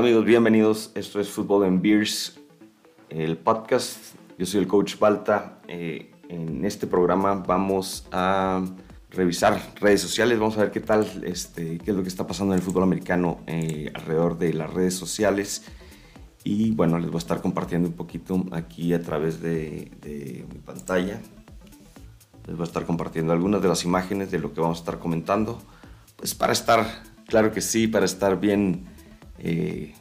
[0.00, 0.92] Hola amigos, bienvenidos.
[0.94, 2.40] Esto es Fútbol en Beers,
[3.10, 4.14] el podcast.
[4.38, 5.60] Yo soy el coach Balta.
[5.68, 8.64] Eh, en este programa vamos a
[9.10, 12.54] revisar redes sociales, vamos a ver qué tal, este, qué es lo que está pasando
[12.54, 15.66] en el fútbol americano eh, alrededor de las redes sociales.
[16.44, 20.60] Y bueno, les voy a estar compartiendo un poquito aquí a través de, de mi
[20.60, 21.20] pantalla.
[22.46, 24.98] Les voy a estar compartiendo algunas de las imágenes de lo que vamos a estar
[24.98, 25.60] comentando.
[26.16, 28.98] Pues para estar, claro que sí, para estar bien
[29.40, 29.94] eh,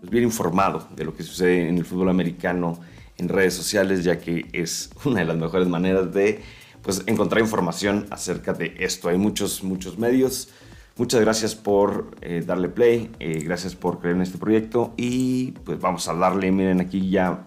[0.00, 2.80] pues bien informado de lo que sucede en el fútbol americano
[3.18, 6.42] en redes sociales, ya que es una de las mejores maneras de
[6.82, 9.08] pues, encontrar información acerca de esto.
[9.08, 10.48] Hay muchos, muchos medios.
[10.96, 15.80] Muchas gracias por eh, darle play, eh, gracias por creer en este proyecto y pues
[15.80, 17.46] vamos a darle, miren aquí ya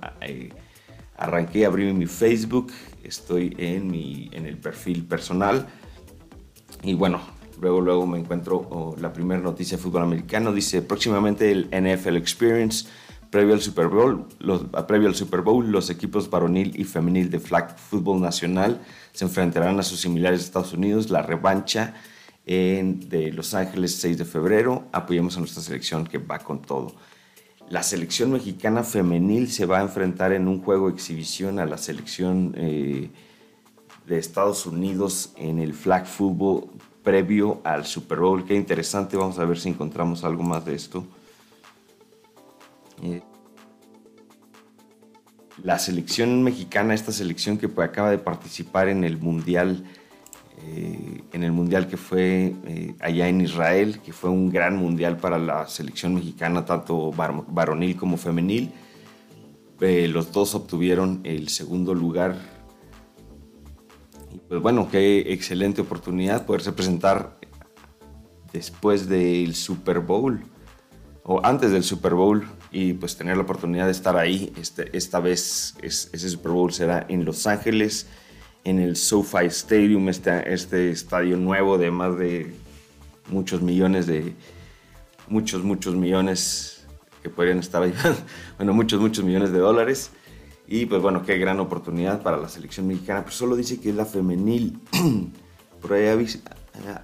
[1.15, 2.71] arranqué, abrí mi Facebook,
[3.04, 5.67] estoy en, mi, en el perfil personal
[6.82, 7.21] y bueno,
[7.66, 10.54] Luego, luego me encuentro la primera noticia de fútbol americano.
[10.54, 12.88] Dice próximamente el NFL Experience.
[13.32, 17.40] Previo al Super Bowl, los, previo al Super Bowl, los equipos varonil y femenil de
[17.40, 18.80] flag fútbol nacional
[19.13, 21.10] se enfrentarán a sus similares de Estados Unidos.
[21.10, 21.96] La revancha
[22.46, 24.84] en, de Los Ángeles 6 de febrero.
[24.91, 26.94] Apoyemos a nuestra selección que va con todo.
[27.68, 32.54] La selección mexicana femenil se va a enfrentar en un juego exhibición a la selección
[32.55, 33.10] eh,
[34.05, 36.70] de Estados Unidos en el flag football
[37.05, 38.43] previo al Super Bowl.
[38.43, 41.05] Qué interesante, vamos a ver si encontramos algo más de esto.
[43.01, 43.21] Eh,
[45.63, 49.85] la selección mexicana, esta selección que pues, acaba de participar en el Mundial,
[50.63, 55.17] eh, en el Mundial que fue eh, allá en Israel, que fue un gran Mundial
[55.17, 58.71] para la selección mexicana, tanto varonil como femenil.
[59.79, 62.54] los dos obtuvieron el segundo lugar
[64.47, 67.38] pues bueno, qué excelente oportunidad poderse presentar
[68.52, 70.44] después del Super Bowl
[71.23, 74.53] o antes del Super Bowl y pues tener la oportunidad de estar ahí.
[74.59, 78.07] Este, esta vez ese Super Bowl será en Los Ángeles,
[78.63, 82.53] en el SoFi Stadium, este, este estadio nuevo de más de
[83.29, 84.35] muchos millones de
[85.28, 86.85] muchos muchos millones
[87.24, 87.94] que podrían estar ahí,
[88.57, 90.12] bueno muchos muchos millones de dólares.
[90.67, 93.21] Y pues bueno, qué gran oportunidad para la selección mexicana.
[93.23, 94.79] Pero solo dice que es la femenil.
[95.81, 96.07] Por ahí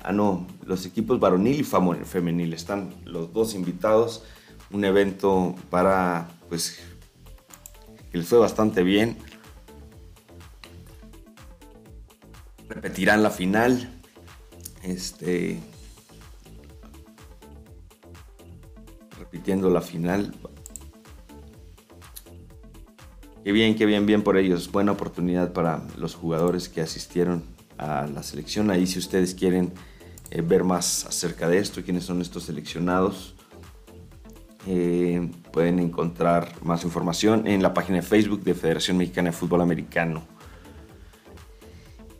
[0.03, 4.23] Ah, no, los equipos varonil y femenil están los dos invitados.
[4.71, 6.79] Un evento para, pues,
[8.11, 9.17] que les fue bastante bien.
[12.67, 14.01] Repetirán la final.
[14.83, 15.59] Este.
[19.19, 20.33] Repitiendo la final.
[23.43, 24.71] Qué bien, qué bien, bien por ellos.
[24.71, 27.41] Buena oportunidad para los jugadores que asistieron
[27.79, 28.69] a la selección.
[28.69, 29.73] Ahí si ustedes quieren
[30.29, 33.33] eh, ver más acerca de esto, quiénes son estos seleccionados,
[34.67, 39.61] eh, pueden encontrar más información en la página de Facebook de Federación Mexicana de Fútbol
[39.61, 40.21] Americano.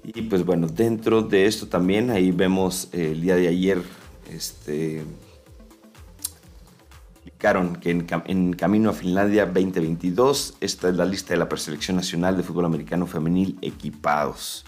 [0.03, 3.84] Y pues bueno, dentro de esto también, ahí vemos eh, el día de ayer,
[4.32, 5.03] este,
[7.81, 12.44] que en, Camino a Finlandia 2022, esta es la lista de la preselección nacional de
[12.44, 14.63] fútbol americano femenil equipados.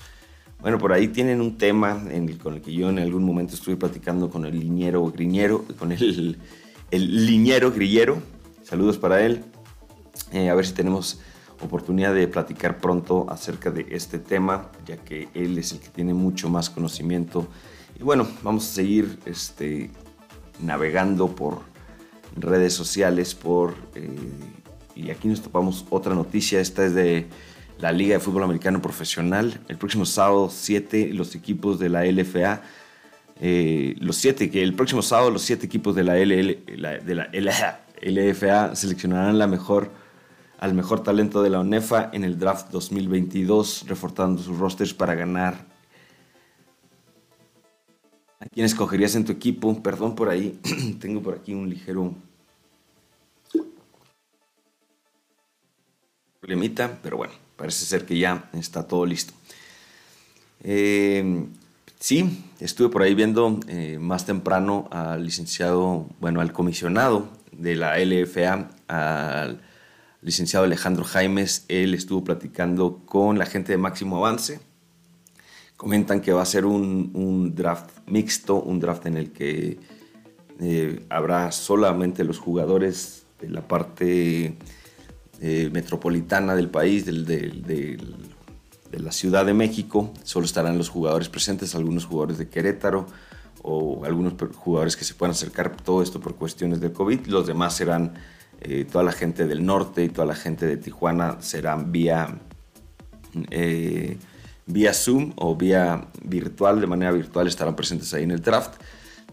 [0.60, 2.02] Bueno, por ahí tienen un tema
[2.42, 6.40] con el que yo en algún momento estuve platicando con el liñero griñero, con el,
[6.90, 8.18] el liñero grillero.
[8.64, 9.44] Saludos para él.
[10.32, 11.20] Eh, a ver si tenemos
[11.62, 16.16] oportunidad de platicar pronto acerca de este tema, ya que él es el que tiene
[16.16, 17.46] mucho más conocimiento.
[18.00, 19.92] Y bueno, vamos a seguir este,
[20.60, 21.73] navegando por
[22.36, 23.76] redes sociales por...
[23.96, 24.10] Eh,
[24.96, 27.28] y aquí nos topamos otra noticia, esta es de
[27.80, 29.60] la Liga de Fútbol Americano Profesional.
[29.68, 32.62] El próximo sábado 7 los equipos de la LFA,
[33.42, 37.72] eh, los 7, que el próximo sábado los 7 equipos de la, de la
[38.02, 39.90] LFA seleccionarán la mejor,
[40.60, 45.73] al mejor talento de la ONEFA en el draft 2022, reforzando sus rosters para ganar
[48.44, 49.82] ¿A quién escogerías en tu equipo?
[49.82, 50.60] Perdón por ahí,
[51.00, 52.14] tengo por aquí un ligero
[56.42, 59.34] problemita, pero bueno, parece ser que ya está todo listo.
[60.62, 61.46] Eh,
[62.00, 67.98] sí, estuve por ahí viendo eh, más temprano al licenciado, bueno, al comisionado de la
[67.98, 69.62] LFA, al
[70.22, 71.64] licenciado Alejandro Jaimes.
[71.70, 74.73] Él estuvo platicando con la gente de Máximo Avance
[75.84, 79.78] Comentan que va a ser un, draft mixto, un draft en el que
[80.62, 84.58] eh, habrá solamente los jugadores de la parte
[85.42, 87.98] eh, metropolitana del país, de
[88.94, 90.14] la Ciudad de México.
[90.24, 93.06] Solo estarán los jugadores presentes, algunos jugadores de Querétaro,
[93.62, 97.28] o algunos jugadores que se puedan acercar, todo esto por cuestiones del COVID.
[97.28, 98.14] Los demás serán,
[98.62, 102.40] eh, toda la gente del norte y toda la gente de Tijuana serán vía,
[104.66, 108.76] vía Zoom o vía virtual, de manera virtual estarán presentes ahí en el draft.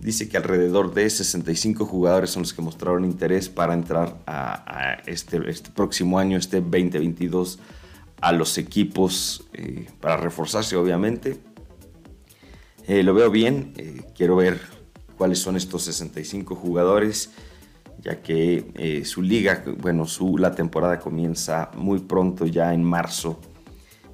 [0.01, 5.39] Dice que alrededor de 65 jugadores son los que mostraron interés para entrar a, este,
[5.51, 7.59] este, próximo año, este 2022,
[8.21, 11.39] a los equipos eh, para reforzarse, obviamente.
[12.87, 14.59] Eh, lo veo bien, eh, quiero ver
[15.19, 17.31] cuáles son estos 65 jugadores,
[18.03, 23.39] ya que su liga, bueno, su, la temporada comienza muy pronto, ya en marzo.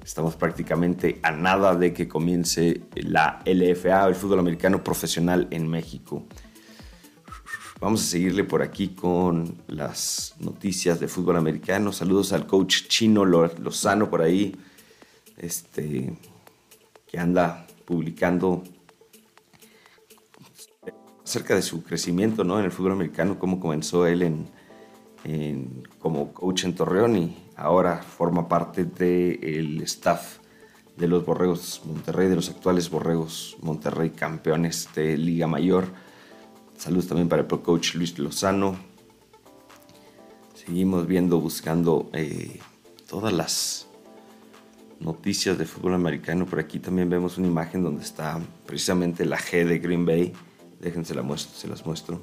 [0.07, 6.23] Estamos prácticamente a nada de que comience la LFA, el fútbol americano profesional en México.
[7.81, 11.91] Vamos a seguirle por aquí con las noticias de fútbol americano.
[11.91, 14.55] Saludos al coach chino Lozano por ahí,
[15.35, 16.15] este,
[17.05, 18.63] que anda publicando
[21.21, 22.59] acerca de su crecimiento ¿no?
[22.59, 24.47] en el fútbol americano, cómo comenzó él en,
[25.99, 30.37] como coach en Torreón y ahora forma parte del staff
[30.95, 35.87] de los Borregos Monterrey, de los actuales Borregos Monterrey, campeones de Liga Mayor.
[36.77, 38.77] Saludos también para el pro coach Luis Lozano.
[40.53, 42.59] Seguimos viendo, buscando eh,
[43.07, 43.87] todas las
[44.99, 46.45] noticias de fútbol americano.
[46.45, 50.33] Por aquí también vemos una imagen donde está precisamente la G de Green Bay.
[50.79, 52.21] Déjense la muestro, se las muestro.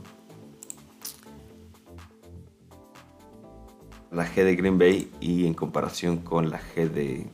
[4.14, 7.26] La G de Green Bay y en comparación con la G de,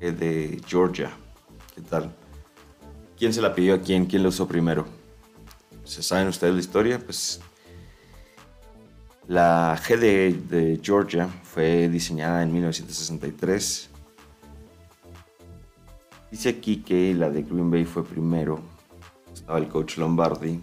[0.00, 1.10] G de Georgia.
[1.74, 2.10] ¿Qué tal?
[3.18, 4.06] ¿Quién se la pidió a quién?
[4.06, 4.86] ¿Quién la usó primero?
[5.84, 6.98] ¿Se saben ustedes la historia?
[6.98, 7.42] Pues
[9.26, 13.90] la G de, Georgia fue diseñada en 1963.
[16.30, 18.58] Dice aquí que la de Green Bay fue primero.
[19.34, 20.58] Estaba el coach Lombardi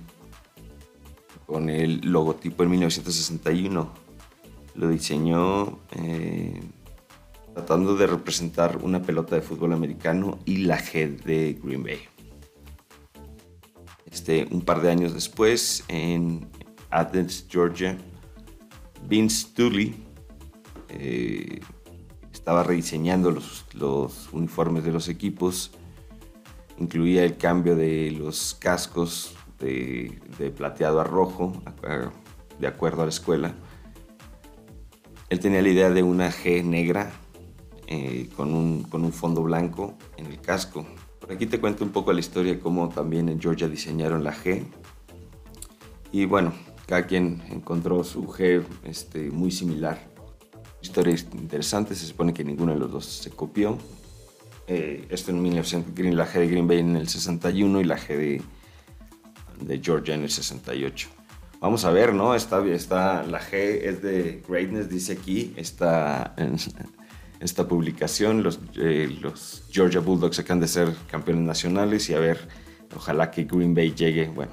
[1.45, 3.89] con el logotipo en 1961.
[4.75, 6.62] Lo diseñó eh,
[7.53, 12.00] tratando de representar una pelota de fútbol americano y la G de Green Bay.
[14.12, 16.47] Este, un par de años después, en
[16.89, 17.98] Athens, Georgia,
[19.07, 19.95] Vince Tully
[20.89, 21.59] eh,
[22.31, 25.71] estaba rediseñando los, uniformes de los equipos.
[26.77, 31.53] Incluía el cambio de los cascos de, plateado a rojo,
[32.59, 33.55] de acuerdo a la escuela.
[35.29, 37.11] Él tenía la idea de una G negra
[37.87, 40.85] eh, con, un, con, un, fondo blanco en el casco.
[41.19, 44.33] Por aquí te cuento un poco la historia de cómo también en Georgia diseñaron la
[44.33, 44.63] G.
[46.11, 46.53] Y bueno,
[46.85, 49.99] cada quien encontró su G este, muy similar.
[50.81, 53.77] Historia interesante, se supone que ninguno de los dos se copió.
[54.67, 58.07] Eh, esto en 1900, la G de Green Bay en el 61 y la G
[58.15, 58.41] de,
[59.65, 61.09] de Georgia en el 68.
[61.59, 62.35] Vamos a ver, ¿no?
[62.35, 66.35] Está, está, la G es de Greatness, dice aquí, esta,
[67.39, 68.44] esta publicación.
[68.44, 72.47] Los, eh, los Georgia Bulldogs acaban de ser campeones nacionales y a ver,
[72.95, 74.51] ojalá que Green Bay llegue, bueno,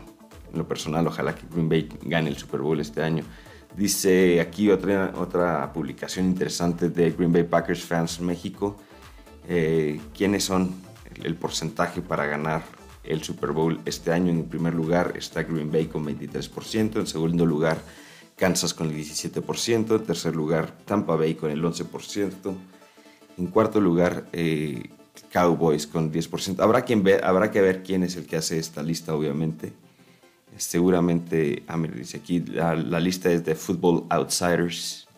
[0.50, 3.25] en lo personal, ojalá que Green Bay gane el Super Bowl este año.
[3.76, 8.76] Dice aquí otra, otra publicación interesante de Green Bay Packers Fans México.
[9.49, 10.75] Eh, ¿Quiénes son
[11.23, 12.62] el, porcentaje para ganar
[13.04, 14.30] el Super Bowl este año?
[14.30, 17.82] En primer lugar está Green Bay con 23%, en segundo lugar
[18.37, 22.54] Kansas con el 17%, en tercer lugar Tampa Bay con el 11%,
[23.38, 24.90] en cuarto lugar eh,
[25.32, 26.61] Cowboys con 10%.
[26.61, 29.73] Habrá, quien habrá que ver quién es el que hace esta lista, obviamente.
[30.56, 35.09] Seguramente, ah, dice aquí, la, lista es de Football Outsiders.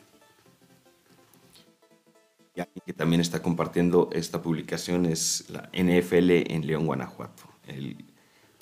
[2.86, 7.53] Que también está compartiendo esta publicación es la NFL en León, Guanajuato.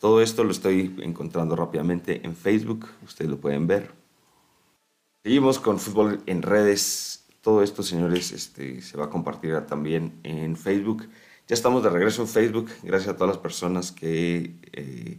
[0.00, 3.90] Todo esto lo estoy encontrando rápidamente en Facebook, ustedes lo pueden ver.
[5.24, 7.26] Seguimos con fútbol en redes.
[7.40, 11.08] Todo esto, señores, este, se va a compartir también en Facebook.
[11.46, 15.18] Ya estamos de regreso en Facebook, gracias a todas las personas que eh,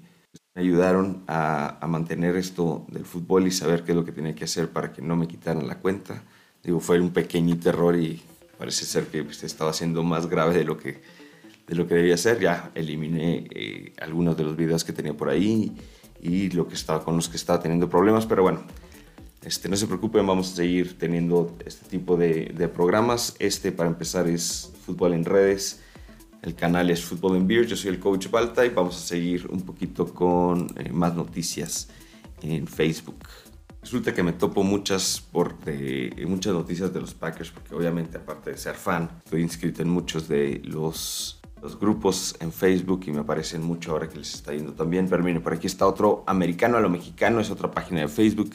[0.56, 4.46] me ayudaron a, mantener esto del fútbol y saber qué es lo que tenía que
[4.46, 6.24] hacer para que no me quitaran la cuenta.
[6.64, 8.22] Digo, fue un pequeñito error y
[8.58, 11.02] parece ser que pues, estaba siendo más grave de lo que,
[11.68, 12.40] de lo que debía ser.
[12.40, 15.72] Ya eliminé eh, algunos de los videos que tenía por ahí
[16.22, 18.64] y lo que estaba, con los que estaba teniendo problemas, pero bueno,
[19.44, 23.36] este, no se preocupen, vamos a seguir teniendo este tipo de, de programas.
[23.40, 25.82] Este, para empezar, es Fútbol en Redes
[26.44, 29.48] el canal es Fútbol en Beer, yo soy el coach Balta y vamos a seguir
[29.50, 31.88] un poquito con eh, más noticias
[32.42, 33.24] en Facebook.
[33.82, 35.56] Resulta que me topo muchas, por,
[36.28, 40.28] muchas noticias de los Packers porque obviamente aparte de ser fan, estoy inscrito en muchos
[40.28, 44.74] de los los grupos en Facebook y me aparecen mucho ahora que les está yendo
[44.74, 45.08] también.
[45.10, 48.52] Pero miren, por aquí está otro americano a lo mexicano, es otra página de Facebook.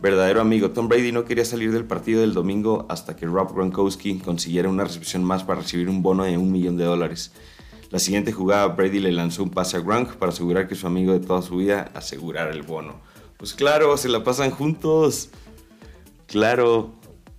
[0.00, 4.20] Verdadero amigo, Tom Brady no quería salir del partido del domingo hasta que Rob Gronkowski
[4.20, 7.32] consiguiera una recepción más para recibir un bono de un millón de dólares.
[7.90, 11.12] La siguiente jugada, Brady le lanzó un pase a Gronk para asegurar que su amigo
[11.12, 12.94] de toda su vida asegurara el bono.
[13.38, 15.30] Pues claro, se la pasan juntos.
[16.28, 16.92] Claro.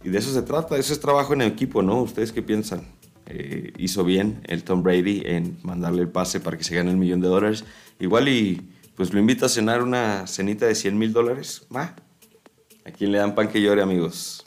[0.03, 2.01] Y de eso se trata, eso es trabajo en equipo, ¿no?
[2.01, 2.85] ¿Ustedes qué piensan?
[3.33, 6.97] Eh, hizo bien el Tom Brady en mandarle el pase para que se gane el
[6.97, 7.63] millón de dólares.
[7.97, 8.61] Igual y
[8.95, 11.65] pues lo invita a cenar una cenita de 100 mil dólares.
[11.73, 14.45] ¿A quién le dan pan que llore, amigos?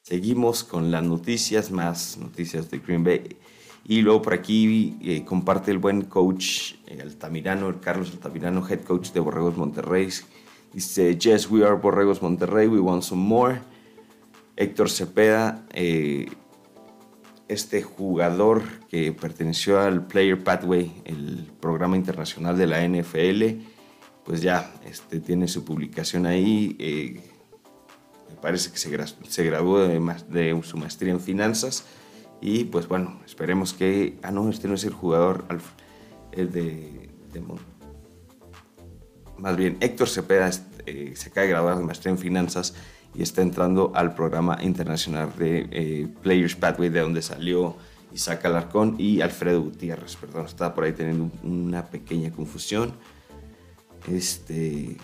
[0.00, 3.36] Seguimos con las noticias, más noticias de Green Bay.
[3.84, 8.84] Y luego por aquí eh, comparte el buen coach eh, Altamirano, el Carlos Altamirano, head
[8.84, 10.08] coach de Borregos Monterrey.
[10.72, 13.60] Dice, yes, we are Borregos Monterrey, we want some more.
[14.56, 16.26] Héctor Cepeda, eh,
[17.48, 23.64] este jugador que perteneció al Player Pathway, el programa internacional de la NFL,
[24.24, 26.76] pues ya este, tiene su publicación ahí.
[26.78, 27.20] Eh,
[28.30, 31.84] me parece que se, graduó de, de, su maestría en finanzas.
[32.40, 34.18] Y pues bueno, esperemos que...
[34.22, 35.44] Ah, no, este no es el jugador
[36.32, 37.42] de, de
[39.42, 40.48] más bien Héctor Cepeda
[40.86, 42.74] eh, se acaba de graduar de maestría en finanzas
[43.14, 47.76] y está entrando al programa internacional de eh, Players Pathway, de donde salió
[48.12, 50.16] Isaac Alarcón y Alfredo Gutiérrez.
[50.16, 52.92] Perdón, estaba por ahí teniendo una pequeña confusión.
[54.08, 54.96] Este,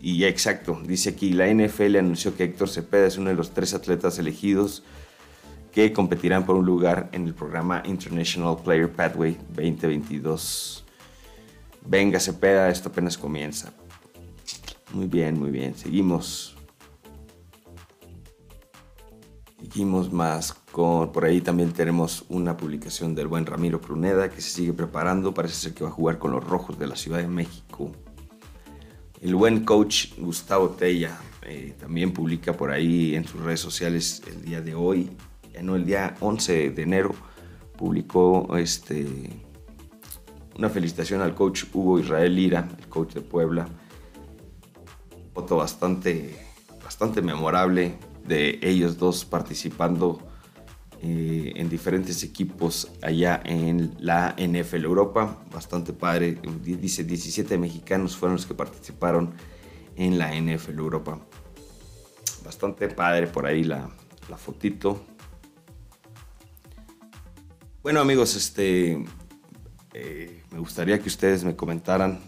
[0.00, 3.74] y exacto, dice aquí, la NFL anunció que Héctor Cepeda es uno de los tres
[3.74, 4.82] atletas elegidos
[5.70, 10.84] que competirán por un lugar en el programa International Player Pathway 2022.
[11.86, 13.72] Venga Cepeda, esto apenas comienza.
[14.92, 16.51] Muy bien, muy bien, seguimos.
[19.72, 24.50] Seguimos más con, por ahí también tenemos una publicación del buen Ramiro Pruneda que se
[24.50, 27.26] sigue preparando, parece ser que va a jugar con los Rojos de la Ciudad de
[27.26, 27.90] México.
[29.22, 34.42] El buen coach Gustavo Tella eh, también publica por ahí en sus redes sociales el
[34.42, 35.08] día de hoy,
[35.54, 37.14] ya no el día 11 de enero,
[37.74, 39.06] publicó este,
[40.58, 43.66] una felicitación al coach Hugo Israel Lira, el coach de Puebla.
[45.32, 46.36] Foto bastante,
[46.84, 50.20] bastante memorable de ellos dos participando
[51.02, 55.42] eh, en diferentes equipos allá en la NFL Europa.
[55.52, 56.38] Bastante padre.
[56.62, 59.34] Dice 17 mexicanos fueron los que participaron
[59.96, 61.18] en la NFL Europa.
[62.44, 63.90] Bastante padre por ahí la,
[64.28, 65.04] la fotito.
[67.82, 69.04] Bueno amigos, este,
[69.92, 72.20] eh, me gustaría que ustedes me comentaran,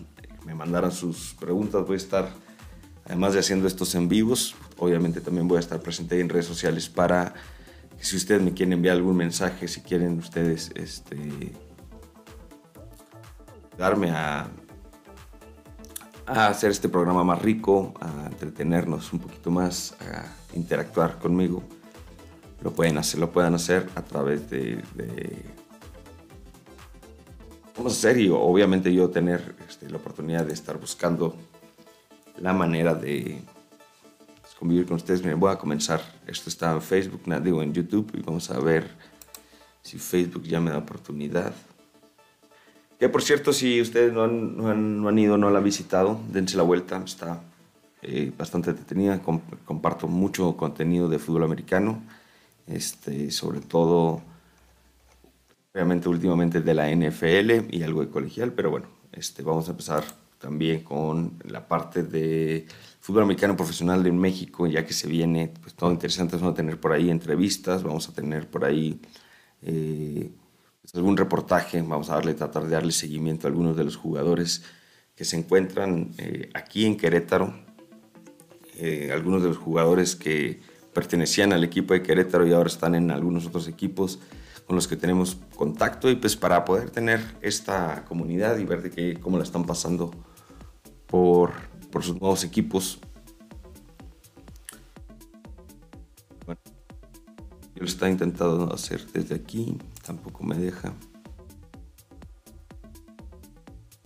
[0.45, 1.87] me mandaran sus preguntas.
[1.87, 2.29] Voy a estar,
[3.05, 6.89] además de haciendo estos en vivos, Obviamente también voy a estar presente en redes sociales
[6.89, 7.35] para
[7.97, 11.53] que si ustedes me quieren enviar algún mensaje, si quieren ustedes este,
[13.79, 14.49] darme a,
[16.27, 21.63] hacer este programa más rico, a entretenernos un poquito más, a interactuar conmigo,
[22.63, 24.83] lo pueden hacer, lo pueden hacer a través de,
[27.77, 31.37] vamos a hacer y obviamente yo tener este, la oportunidad de estar buscando
[32.39, 33.43] la manera de
[34.65, 35.23] convivir con ustedes.
[35.23, 36.01] Miren, voy a comenzar.
[36.27, 38.89] Esto está en Facebook, digo en YouTube, y vamos a ver
[39.83, 41.53] si Facebook ya me da oportunidad.
[42.99, 46.57] Que por cierto, si ustedes no han, no han, ido, no la han visitado, dense
[46.57, 47.03] la vuelta.
[47.05, 47.43] Está
[48.01, 49.21] eh, bastante detenida.
[49.67, 52.03] comparto mucho contenido de fútbol americano,
[52.67, 54.23] este, sobre todo,
[55.75, 60.05] obviamente, últimamente de la NFL y algo de colegial, pero bueno, este, vamos a empezar
[60.39, 62.67] también con la parte de
[63.01, 66.37] fútbol americano profesional de México, ya que se viene pues, todo interesante.
[66.37, 69.01] Vamos a tener por ahí entrevistas, vamos a tener por ahí
[69.63, 70.31] eh,
[70.81, 74.63] pues, algún reportaje, vamos a darle, tratar de darle seguimiento a algunos de los jugadores
[75.15, 77.55] que se encuentran eh, aquí en Querétaro,
[78.77, 80.61] eh, algunos de los jugadores que
[80.93, 84.19] pertenecían al equipo de Querétaro y ahora están en algunos otros equipos
[84.67, 88.91] con los que tenemos contacto y pues para poder tener esta comunidad y ver de
[88.91, 90.11] qué, cómo la están pasando
[91.07, 91.53] por,
[91.91, 92.99] por sus nuevos equipos.
[96.47, 96.61] Bueno,
[97.75, 100.95] yo lo estaba intentando hacer desde aquí, tampoco me deja.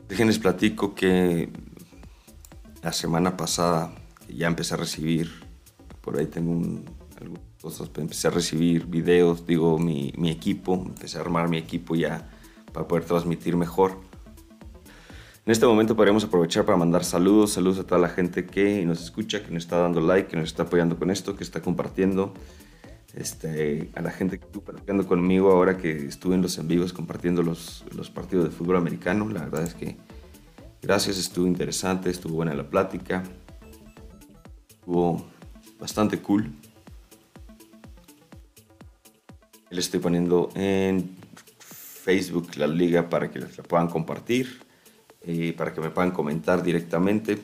[0.09, 1.51] Déjenles platico que
[2.83, 3.93] la semana pasada
[4.29, 5.31] ya empecé a recibir,
[6.01, 6.98] por ahí tengo un,
[7.59, 11.95] algunas cosas, empecé a recibir videos, digo, mi, mi equipo, empecé a armar mi equipo
[11.95, 12.31] ya
[12.73, 13.93] para poder transmitir mejor.
[15.45, 19.03] En este momento podríamos aprovechar para mandar saludos, saludos a toda la gente que nos
[19.03, 22.35] escucha, que nos está dando like, que nos está apoyando con esto, que está compartiendo.
[23.15, 26.93] este, a la gente que estuvo platicando conmigo ahora que estuve en los en vivos
[26.93, 29.29] compartiendo los, los partidos de fútbol americano.
[29.31, 29.97] La verdad es que
[30.83, 33.25] gracias, estuvo interesante, estuvo buena la plática,
[34.69, 35.27] estuvo
[35.81, 36.53] bastante cool.
[39.71, 41.17] Le estoy poniendo en
[41.59, 44.61] Facebook la liga para que la puedan compartir,
[45.23, 47.39] eh, para que me puedan comentar directamente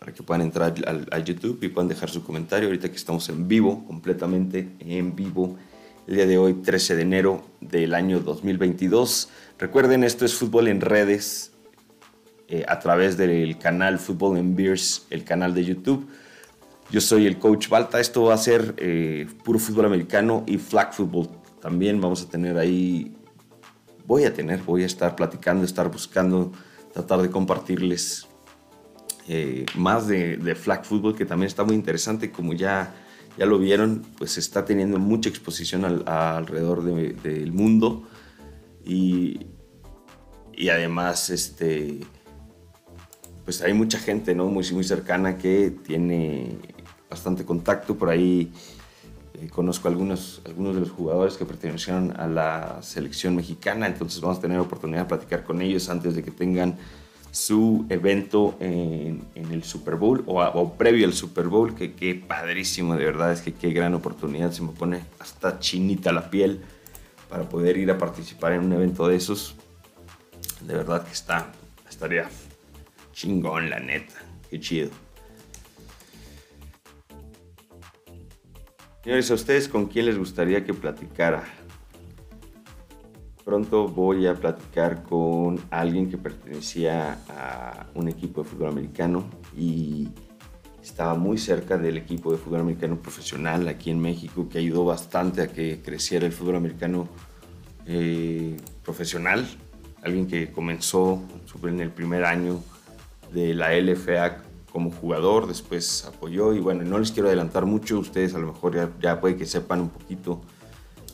[0.00, 2.68] para que puedan entrar al, a YouTube y puedan dejar su comentario.
[2.68, 5.58] Ahorita que estamos en vivo, completamente en vivo,
[6.06, 9.28] el día de hoy, 13 de enero del año 2022.
[9.58, 11.52] Recuerden, esto es fútbol en redes
[12.48, 16.08] eh, a través del canal Fútbol en Beers, el canal de YouTube.
[16.90, 18.00] Yo soy el coach Balta.
[18.00, 21.28] Esto va a ser eh, puro fútbol americano y flag football.
[21.60, 23.14] También vamos a tener ahí,
[24.06, 26.52] voy a tener, voy a estar platicando, estar buscando,
[26.92, 28.26] tratar de compartirles
[29.28, 32.94] eh, más de, flag football, que también está muy interesante, como ya,
[33.38, 38.08] ya lo vieron, pues está teniendo mucha exposición alrededor del mundo
[38.84, 39.46] y,
[40.52, 42.00] y además este,
[43.44, 44.46] pues hay mucha gente ¿no?
[44.46, 46.56] muy, muy cercana que tiene
[47.10, 48.52] bastante contacto por ahí.
[49.40, 54.38] Eh, conozco algunos, algunos de los jugadores que pertenecieron a la selección mexicana, entonces vamos
[54.38, 56.76] a tener oportunidad de platicar con ellos antes de que tengan
[57.30, 63.04] su evento en, el Super Bowl o, previo al Super Bowl, que qué padrísimo, de
[63.04, 66.60] verdad, es que qué gran oportunidad, se me pone hasta chinita la piel
[67.28, 69.54] para poder ir a participar en un evento de esos.
[70.60, 71.52] De verdad que está,
[71.88, 72.28] estaría
[73.12, 74.16] chingón, la neta,
[74.50, 74.90] qué chido.
[79.02, 81.42] Señores, ¿a ustedes con quién les gustaría que platicara?
[83.46, 89.24] Pronto voy a platicar con alguien que pertenecía a un equipo de fútbol americano
[89.56, 90.10] y
[90.82, 95.40] estaba muy cerca del equipo de fútbol americano profesional aquí en México, que ayudó bastante
[95.40, 97.08] a que creciera el fútbol americano
[97.86, 98.54] eh,
[98.84, 99.48] profesional.
[100.02, 101.22] Alguien que comenzó
[101.62, 102.62] en el primer año
[103.32, 108.34] de la LFA como jugador, después apoyó y bueno, no les quiero adelantar mucho, ustedes
[108.34, 110.40] a lo mejor ya, ya puede que sepan un poquito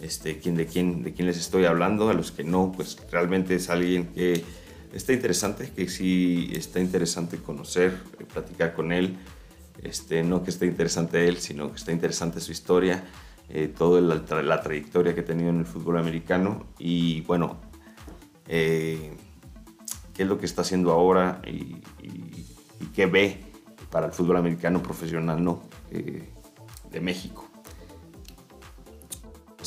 [0.01, 3.55] este, quién, de, quién, de quién les estoy hablando, a los que no, pues realmente
[3.55, 4.45] es alguien que
[4.93, 7.97] está interesante, que sí está interesante conocer,
[8.33, 9.17] platicar con él,
[9.83, 13.05] este, no que esté interesante él, sino que está interesante su historia,
[13.49, 17.59] eh, toda la, trayectoria que ha tenido en el fútbol americano y bueno,
[18.49, 19.13] eh,
[20.15, 21.77] qué es lo que está haciendo ahora y,
[22.95, 23.45] qué ve
[23.97, 25.63] para el fútbol americano profesional ¿no?
[25.91, 27.49] de México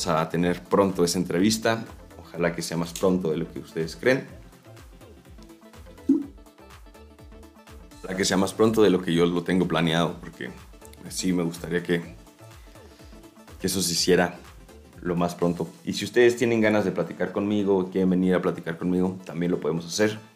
[0.06, 1.84] a tener pronto esa entrevista.
[2.20, 4.24] Ojalá que sea más pronto de lo que ustedes creen.
[7.98, 10.50] Ojalá que sea más pronto de lo que yo lo tengo planeado, porque
[11.08, 12.00] sí me gustaría que,
[13.60, 14.38] que eso se hiciera
[15.02, 15.68] lo más pronto.
[15.84, 19.58] Y si ustedes tienen ganas de platicar conmigo, quieren venir a platicar conmigo, también lo
[19.58, 20.29] podemos hacer.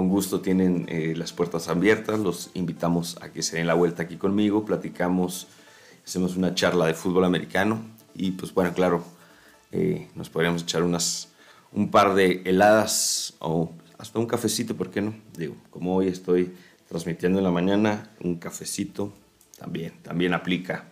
[0.00, 4.04] Con gusto tienen eh, las puertas abiertas, los invitamos a que se den la vuelta
[4.04, 5.46] aquí conmigo, platicamos,
[6.06, 7.82] hacemos una charla de fútbol americano
[8.14, 9.04] y pues bueno, claro,
[9.72, 11.28] eh, nos podríamos echar unas,
[11.70, 15.12] un par de heladas o hasta un cafecito, ¿por qué no?
[15.36, 16.54] Digo, como hoy estoy
[16.88, 19.12] transmitiendo en la mañana, un cafecito
[19.58, 20.89] también, también aplica.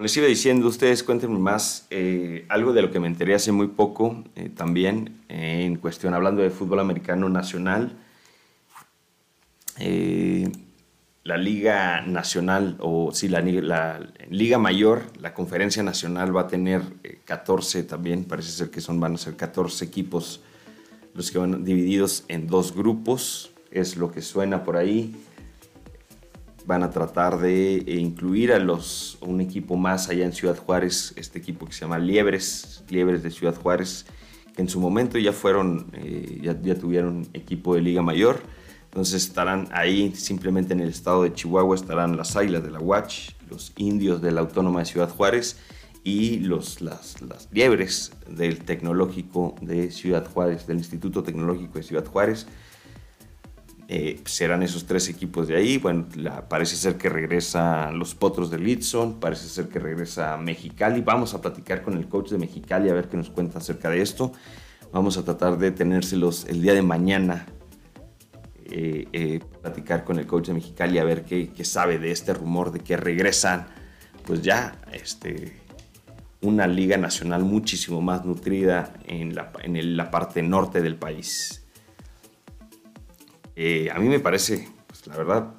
[0.00, 3.68] Les iba diciendo, ustedes cuéntenme más, eh, algo de lo que me enteré hace muy
[3.68, 7.98] poco eh, también, en cuestión, hablando de fútbol americano nacional.
[9.78, 10.50] Eh,
[11.22, 13.40] la Liga Nacional, o sí, la,
[14.30, 16.82] Liga Mayor, la Conferencia Nacional va a tener
[17.26, 20.40] 14 eh, también, parece ser que son, van a ser 14 equipos
[21.14, 25.14] los que van divididos en dos grupos, es lo que suena por ahí.
[26.66, 31.12] Van a tratar de eh, incluir a los, un equipo más allá en Ciudad Juárez,
[31.16, 34.06] este equipo que se llama Liebres, Liebres de Ciudad Juárez,
[34.54, 38.40] que en su momento ya fueron, eh, ya, ya tuvieron equipo de Liga Mayor
[38.90, 43.30] entonces estarán ahí simplemente en el estado de Chihuahua, estarán las águilas de la Watch,
[43.48, 45.58] los indios de la Autónoma de Ciudad Juárez
[46.02, 52.04] y los, las, las liebres del Tecnológico de Ciudad Juárez, del Instituto Tecnológico de Ciudad
[52.04, 52.48] Juárez.
[53.92, 55.76] Eh, serán esos tres equipos de ahí.
[55.78, 56.06] Bueno,
[56.48, 61.00] parece ser que regresa los Potros de Litson, parece ser que regresa Mexicali.
[61.00, 64.00] Vamos a platicar con el coach de Mexicali a ver qué nos cuenta acerca de
[64.00, 64.30] esto.
[64.92, 67.46] Vamos a tratar de tenérselos el día de mañana
[68.66, 72.70] eh, eh, platicar con el coach de Mexicali a ver qué, sabe de este rumor
[72.70, 73.66] de que regresan,
[74.24, 75.56] pues ya, este,
[76.42, 81.59] una liga nacional muchísimo más nutrida en la, en la parte norte del país.
[83.62, 85.54] Eh, a mí me parece, pues la verdad,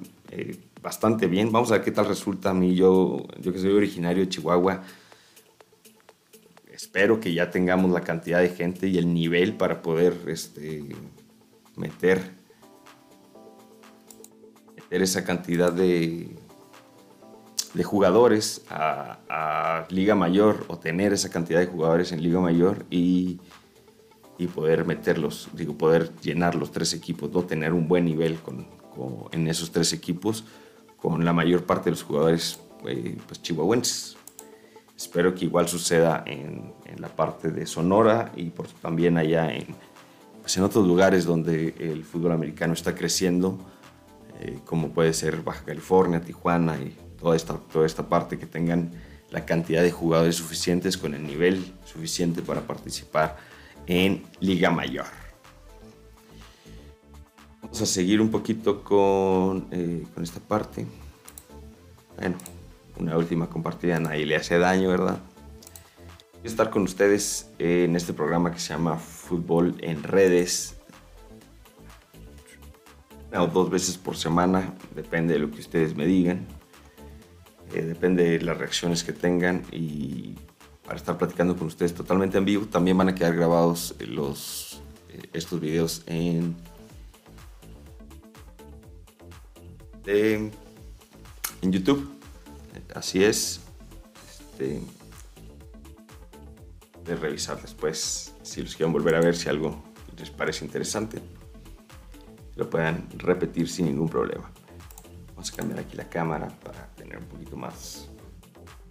[0.82, 1.52] bastante bien.
[1.52, 2.74] Vamos a ver qué tal resulta a mí.
[2.74, 4.82] Yo, yo que soy originario de Chihuahua,
[6.72, 10.82] espero que ya tengamos la cantidad de gente y el nivel para poder este,
[11.76, 12.20] meter,
[14.74, 16.28] meter esa cantidad de,
[17.72, 22.84] de jugadores a, a, Liga Mayor o tener esa cantidad de jugadores en Liga Mayor
[22.90, 23.38] y,
[24.42, 28.66] y, poder meterlos, digo, poder llenar los tres equipos, no tener un buen nivel con,
[28.94, 30.44] con, en esos tres equipos
[30.96, 34.16] con la mayor parte de los jugadores eh, pues, chihuahuenses.
[34.96, 39.66] Espero que igual suceda en, en, la parte de Sonora y por, también allá en,
[40.40, 43.58] pues en otros lugares donde el fútbol americano está creciendo,
[44.40, 48.92] eh, como puede ser Baja California, Tijuana y toda esta, toda esta parte, que tengan
[49.30, 53.36] la cantidad de jugadores suficientes con el nivel suficiente para participar
[53.86, 55.06] en Liga Mayor.
[57.60, 60.86] Vamos a seguir un poquito con, eh, con esta parte.
[62.18, 62.36] Bueno,
[62.98, 65.18] una última compartida, nadie le hace daño, ¿verdad?
[66.34, 70.74] Voy a estar con ustedes en este programa que se llama Fútbol en Redes.
[73.30, 76.46] Una o dos veces por semana, depende de lo que ustedes me digan.
[77.72, 80.34] Eh, depende de las reacciones que tengan y
[80.84, 82.66] para estar platicando con ustedes totalmente en vivo.
[82.66, 86.56] También van a quedar grabados los, eh, estos videos en
[90.06, 92.08] en YouTube.
[92.94, 93.60] Así es.
[94.28, 94.82] Este,
[97.04, 99.82] de revisar después si los quieren volver a ver, si algo
[100.16, 101.20] les parece interesante,
[102.54, 104.50] lo puedan repetir sin ningún problema.
[105.28, 108.08] Vamos a cambiar aquí la cámara para tener un poquito más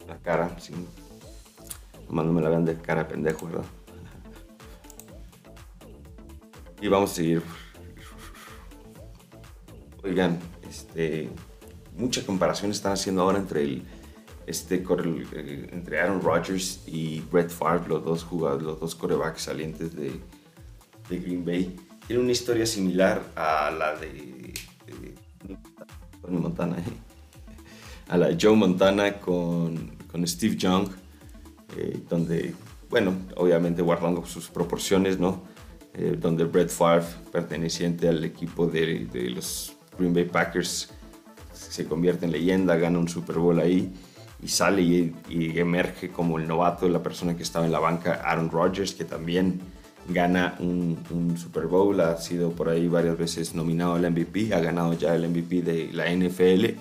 [0.07, 0.55] la cara,
[2.11, 3.65] nomás la vean de cara pendejo, ¿verdad?
[6.81, 7.43] Y vamos a seguir.
[10.03, 11.29] Oigan, este,
[11.95, 13.83] mucha comparación están haciendo ahora entre el,
[14.47, 14.83] este,
[15.71, 20.11] entre Aaron Rodgers y Brett Favre, los dos jugadores, los dos corebacks salientes de,
[21.09, 21.75] de Green Bay.
[22.07, 24.53] Tiene una historia similar a la de,
[26.21, 26.83] Tony Montana, ¿eh?
[28.07, 30.89] a la de Joe Montana con, con Steve Young,
[31.77, 32.53] eh, donde,
[32.89, 35.43] bueno, obviamente guardando sus proporciones, ¿no?
[35.93, 40.89] Eh, donde Brett Favre, perteneciente al equipo de, los Green Bay Packers
[41.53, 43.91] se convierte en leyenda, gana un Super Bowl ahí
[44.41, 48.49] y sale y, emerge como el novato, la persona que estaba en la banca, Aaron
[48.49, 49.59] Rodgers, que también
[50.07, 54.59] gana un, un, Super Bowl, ha sido por ahí varias veces nominado al MVP, ha
[54.59, 56.77] ganado ya el MVP de la NFL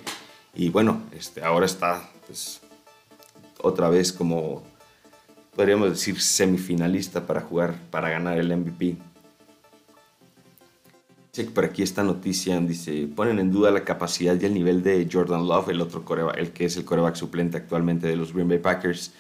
[0.55, 2.61] y bueno, este, ahora está pues,
[3.63, 4.63] otra vez como,
[5.55, 8.97] podríamos decir, semifinalista para jugar, para ganar el MVP.
[11.33, 15.09] Check por aquí esta noticia, dice, ponen en duda la capacidad y el nivel de
[15.11, 18.49] Jordan Love, el otro coreback, el que es el coreback suplente actualmente de los Green
[18.49, 19.13] Bay Packers.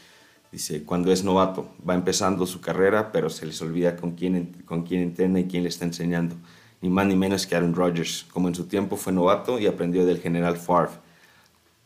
[0.51, 4.83] Dice, cuando es novato, va empezando su carrera, pero se les olvida con quién, con
[4.83, 6.35] quién entrena y quién le está enseñando.
[6.81, 10.05] Ni más ni menos que Aaron Rodgers, como en su tiempo fue novato y aprendió
[10.05, 10.91] del general Favre.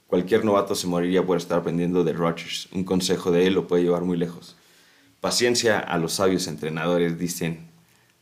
[0.07, 2.69] Cualquier novato se moriría por estar aprendiendo de Rodgers.
[2.73, 4.57] Un consejo de él lo puede llevar muy lejos.
[5.21, 7.75] Paciencia a los sabios entrenadores, dicen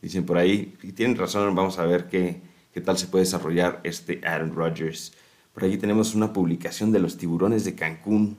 [0.03, 2.41] dicen por ahí, y tienen razón, vamos a ver qué,
[2.73, 5.13] qué tal se puede desarrollar este Aaron Rodgers.
[5.53, 8.37] Por aquí tenemos una publicación de los tiburones de Cancún,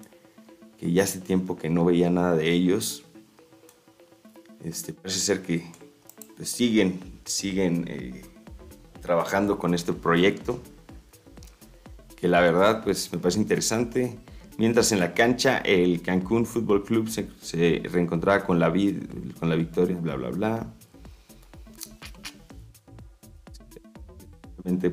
[0.79, 3.05] que ya hace tiempo que no veía nada de ellos.
[4.63, 5.65] Este, parece ser que
[6.37, 8.23] pues, siguen, siguen eh,
[9.01, 10.61] trabajando con este proyecto,
[12.25, 14.17] que la verdad pues, me parece interesante.
[14.57, 18.73] Mientras en la cancha el Cancún Fútbol Club se, reencontraba con la,
[19.39, 20.67] con la victoria, bla, bla, bla.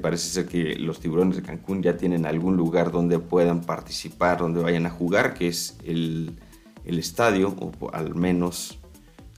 [0.02, 4.62] parece ser que los tiburones de Cancún ya tienen algún lugar donde puedan participar, donde
[4.62, 6.38] vayan a jugar, que es el,
[6.84, 8.78] el estadio, o al menos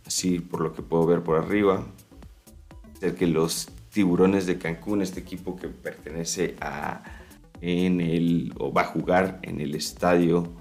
[0.08, 1.86] así por lo que puedo ver por arriba.
[3.00, 7.22] Ser que los tiburones de Cancún, este equipo que pertenece a
[7.66, 10.54] en el o va a jugar en el estadio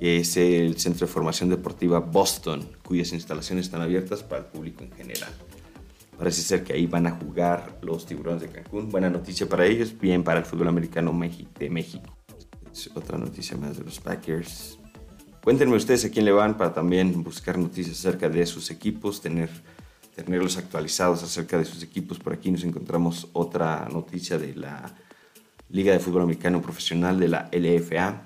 [0.00, 4.82] que es el Centro de Formación Deportiva Boston, cuyas instalaciones están abiertas para el público
[4.82, 5.30] en general.
[6.18, 8.90] Parece ser que ahí van a jugar los tiburones de Cancún.
[8.90, 11.18] Buena noticia para ellos, bien para el fútbol americano
[11.58, 12.16] de México.
[12.72, 14.78] Es otra noticia más de los Packers.
[15.42, 19.50] Cuéntenme ustedes a quién le van para también buscar noticias acerca de sus equipos, tener,
[20.14, 22.18] tenerlos actualizados acerca de sus equipos.
[22.18, 24.94] Por aquí nos encontramos otra noticia de la
[25.68, 28.22] Liga de Fútbol Americano Profesional de la LFA.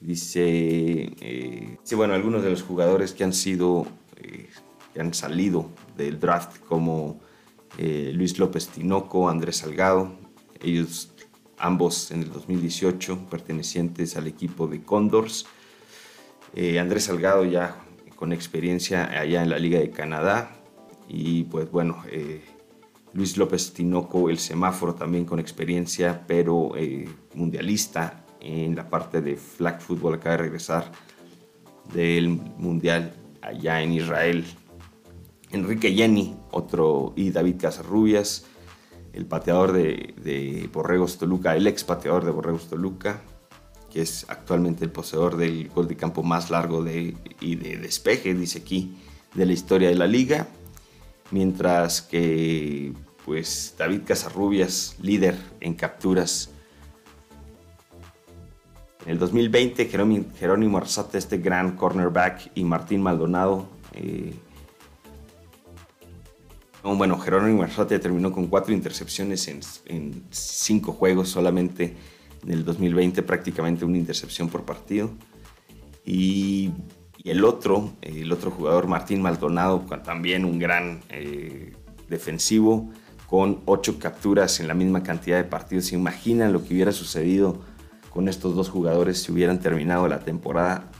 [0.00, 4.48] Dice, eh, bueno, algunos de los jugadores que han sido, eh,
[4.94, 7.20] que han salido del draft como
[7.76, 10.14] eh, Luis López Tinoco, Andrés Salgado.
[10.62, 11.12] Ellos
[11.58, 15.46] ambos en el 2018, pertenecientes al equipo de Condors.
[16.54, 17.76] Eh, Andrés Salgado ya
[18.16, 20.56] con experiencia allá en la Liga de Canadá.
[21.08, 22.02] Y pues bueno,
[23.16, 29.36] Luis López Tinoco, el semáforo también con experiencia, pero eh, mundialista en la parte de
[29.36, 30.92] flag football, acaba de regresar
[31.94, 34.44] del mundial allá en Israel.
[35.50, 38.44] Enrique Jenny, otro, y David Casarrubias,
[39.14, 43.22] el pateador de, de Borregos Toluca, el ex pateador de Borregos Toluca,
[43.90, 48.34] que es actualmente el poseedor del gol de campo más largo de, y de despeje,
[48.34, 48.94] dice aquí,
[49.32, 50.48] de la historia de la liga.
[51.30, 52.92] Mientras que
[53.26, 56.48] pues David Casarrubias, líder en capturas.
[59.04, 63.68] En el 2020, Jerónimo Arzate, este gran cornerback, y Martín Maldonado.
[63.94, 64.32] Eh,
[66.84, 71.96] bueno, Jerónimo Arzate terminó con cuatro intercepciones en, cinco juegos solamente
[72.44, 75.10] en el 2020 prácticamente una intercepción por partido.
[76.04, 76.70] Y,
[77.24, 81.72] el otro, el otro jugador, Martín Maldonado, también un gran eh,
[82.08, 82.88] defensivo,
[83.26, 85.86] con ocho capturas en la misma cantidad de partidos.
[85.86, 87.60] ¿Se imaginan lo que hubiera sucedido
[88.10, 90.90] con estos dos jugadores si hubieran terminado la temporada?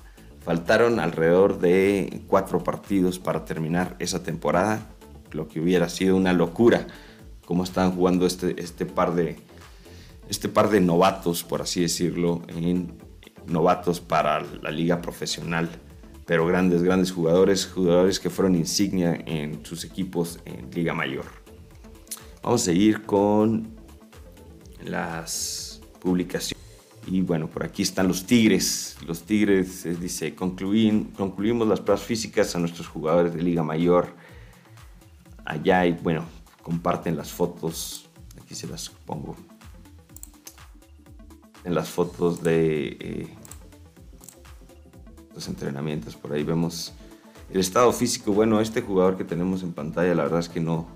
[0.41, 4.87] Faltaron alrededor de cuatro partidos para terminar esa temporada,
[5.33, 6.87] lo que hubiera sido una locura
[7.47, 9.37] cómo están jugando este, este par de,
[10.29, 12.43] este par de novatos, por así decirlo,
[13.47, 15.71] novatos para la liga profesional,
[16.27, 21.46] pero grandes, grandes jugadores, jugadores que fueron insignia en sus equipos en Liga Mayor.
[22.47, 23.67] Vamos a seguir con
[24.85, 26.65] las publicaciones.
[27.09, 28.97] Y bueno, por aquí están los Tigres.
[29.05, 34.15] Los Tigres, eh, dice, concluimos las pruebas físicas a nuestros jugadores de Liga Mayor.
[35.45, 36.25] Allá y bueno,
[36.63, 38.09] comparten las fotos.
[38.41, 39.35] Aquí se las pongo
[41.65, 43.35] en las fotos de eh,
[45.35, 46.15] los entrenamientos.
[46.15, 46.93] Por ahí vemos
[47.53, 48.33] el estado físico.
[48.33, 50.96] Bueno, este jugador que tenemos en pantalla, la verdad es que no,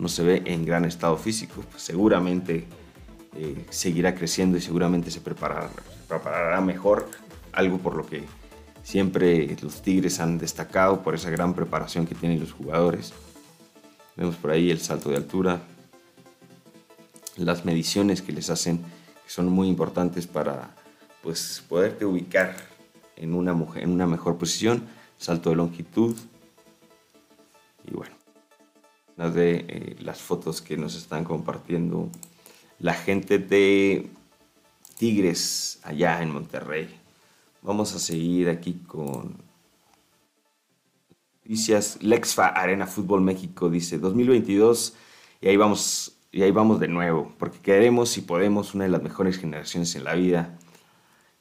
[0.00, 1.62] no se ve en gran estado físico.
[1.70, 2.66] Pues seguramente
[3.36, 5.70] eh, seguirá creciendo y seguramente se preparará,
[6.08, 7.08] preparará mejor.
[7.52, 8.24] Algo por lo que
[8.82, 13.12] siempre los Tigres han destacado por esa gran preparación que tienen los jugadores.
[14.16, 15.60] Vemos por ahí el salto de altura,
[17.36, 18.80] las mediciones que les hacen
[19.26, 20.74] son muy importantes para
[21.22, 22.56] pues, poderte ubicar
[23.16, 24.82] en una, mujer, en una mejor posición,
[25.18, 26.16] salto de longitud
[27.84, 28.14] y bueno,
[29.28, 32.08] de eh, las fotos que nos están compartiendo
[32.78, 34.08] la gente de
[34.96, 36.88] Tigres allá en Monterrey.
[37.60, 39.36] Vamos a seguir aquí con
[41.42, 41.98] noticias.
[42.00, 44.94] Lexfa Arena Fútbol México dice 2022
[45.42, 49.02] y ahí vamos y ahí vamos de nuevo, porque queremos y podemos una de las
[49.02, 50.56] mejores generaciones en la vida.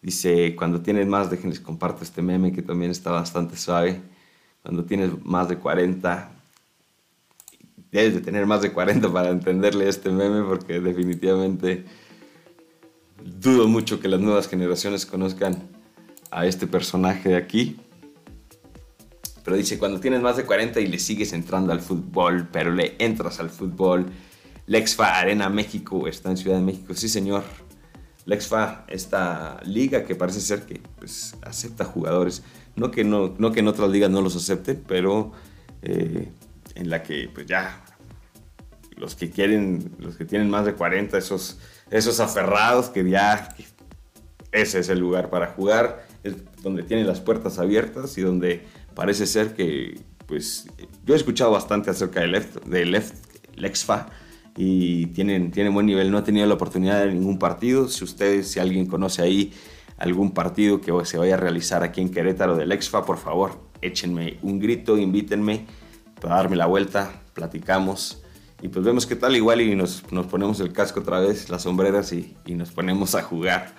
[0.02, 4.02] Dice, cuando tienes más, déjenles comparto este meme que también está bastante suave.
[4.64, 6.32] Cuando tienes más de 40,
[7.92, 11.86] debes de tener más de 40 para entenderle este meme, porque definitivamente
[13.24, 15.70] dudo mucho que las nuevas generaciones conozcan
[16.32, 17.78] a este personaje de aquí.
[19.44, 22.96] Pero dice, cuando tienes más de 40 y le sigues entrando al fútbol, pero le
[23.00, 24.06] entras al fútbol,
[24.68, 26.94] Lexfa Arena México está en Ciudad de México.
[26.94, 27.44] Sí, señor.
[28.26, 32.44] Lexfa, esta liga que parece ser que pues, acepta jugadores.
[32.76, 35.32] No que, no, no que en otras ligas no los acepten, pero
[35.82, 36.30] eh,
[36.80, 37.84] en la que pues ya
[38.96, 41.60] los que quieren, los que tienen más de 40, esos,
[41.92, 43.56] esos aferrados que ya
[44.52, 48.66] ese es el lugar para jugar, es donde tienen las puertas abiertas y donde
[48.96, 50.68] parece ser que, pues,
[51.06, 53.16] yo he escuchado bastante acerca de Left, de Left
[53.56, 54.08] Lexfa
[54.58, 56.12] y tienen, tienen buen nivel.
[56.12, 57.88] No he tenido la oportunidad de ningún partido.
[57.88, 59.54] Si ustedes, si alguien conoce ahí
[59.98, 64.38] algún partido que se vaya a realizar aquí en Querétaro del Exfa, por favor, échenme
[64.42, 65.66] un grito, invítenme
[66.20, 68.24] para darme la vuelta, platicamos
[68.62, 71.64] y pues vemos qué tal igual y nos, nos ponemos el casco otra vez, las
[71.64, 73.74] sombreras y, y nos ponemos a jugar.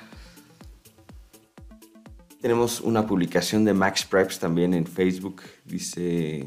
[2.40, 5.42] Tenemos una publicación de Max Preps también en Facebook.
[5.66, 6.46] Dice,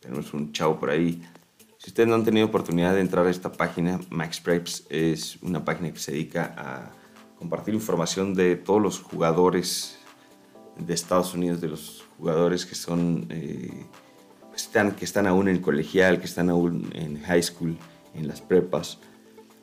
[0.00, 1.22] tenemos un chavo por ahí
[1.82, 5.64] si ustedes no han tenido oportunidad de entrar a esta página, Max Preps es una
[5.64, 6.92] página que se dedica a
[7.36, 9.98] compartir información de todos los jugadores
[10.78, 13.84] de Estados Unidos, de los jugadores que son eh,
[14.54, 17.76] están, que están aún en colegial, que están aún en high school,
[18.14, 18.98] en las prepas.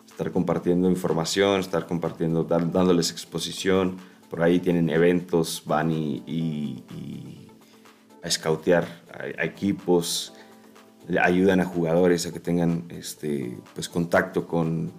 [0.05, 3.97] Estar compartiendo información, estar compartiendo, dándoles exposición.
[4.29, 6.83] Por ahí tienen eventos, van y,
[8.21, 8.85] a scoutear
[9.37, 10.33] a equipos
[11.17, 14.91] ayudan a jugadores a que tengan este, pues, contacto con,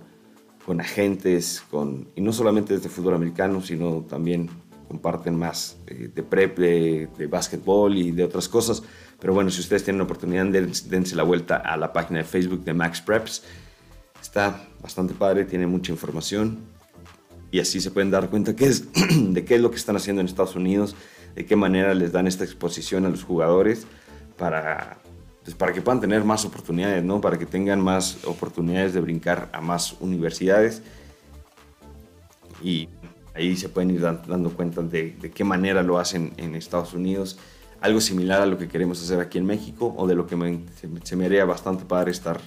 [0.66, 4.50] con agentes, con, y no solamente desde fútbol americano, sino también
[4.88, 8.82] comparten más eh, de prep, de, de básquetbol y de otras cosas.
[9.20, 12.64] Pero bueno, si ustedes tienen la oportunidad, dense la vuelta a la página de Facebook
[12.64, 13.42] de Max Preps.
[14.20, 16.58] Está bastante padre, tiene mucha información
[17.50, 18.84] y así se pueden dar cuenta qué es,
[19.34, 20.94] de qué es lo que están haciendo en Estados Unidos,
[21.34, 23.86] de qué manera les dan esta exposición a los jugadores
[24.38, 24.98] para,
[25.44, 27.20] pues para que puedan tener más oportunidades, ¿no?
[27.20, 30.82] para que tengan más oportunidades de brincar a más universidades.
[32.62, 32.88] Y
[33.34, 37.38] ahí se pueden ir dando cuenta de, de, qué manera lo hacen en Estados Unidos.
[37.80, 40.64] Algo similar a lo que queremos hacer aquí en México o de lo que me,
[41.04, 42.40] se, me haría bastante padre estar,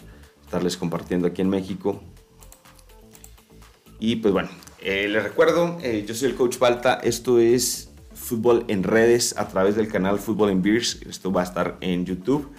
[0.43, 2.02] estarles compartiendo aquí en México.
[4.00, 4.50] Y pues bueno,
[4.82, 9.48] eh, les recuerdo, eh, yo soy el coach Balta, esto es fútbol en redes a
[9.48, 12.50] través del canal Fútbol en Beers, esto va a estar en YouTube.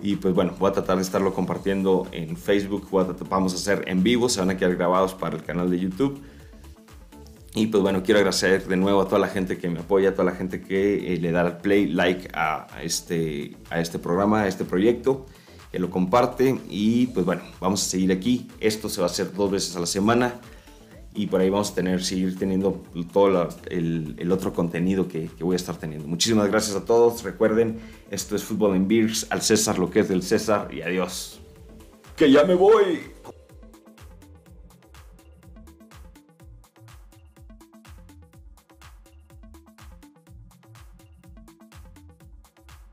[0.00, 2.88] Y pues bueno, voy a tratar de estarlo compartiendo en Facebook,
[3.28, 6.20] vamos a hacer en vivo, se van a quedar grabados para el canal de YouTube
[7.56, 10.12] y pues bueno, quiero agradecer de nuevo a toda la gente que me apoya, a
[10.12, 14.48] toda la gente que eh, le da play, like a, este, a este programa, a
[14.48, 15.26] este proyecto,
[15.70, 16.58] que lo comparte.
[16.68, 18.48] Y pues bueno, vamos a seguir aquí.
[18.58, 20.40] Esto se va a hacer dos veces a la semana.
[21.14, 25.44] Y por ahí vamos a tener, seguir teniendo todo el, el, otro contenido que, que,
[25.44, 26.08] voy a estar teniendo.
[26.08, 27.22] Muchísimas gracias a todos.
[27.22, 27.78] Recuerden,
[28.10, 29.28] esto es Fútbol en Beers.
[29.30, 30.74] Al César lo que es del César.
[30.74, 31.38] Y adiós.
[32.16, 32.98] Que ya me voy.